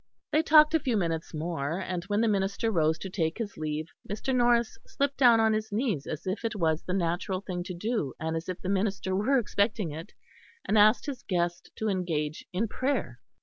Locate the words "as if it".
6.07-6.55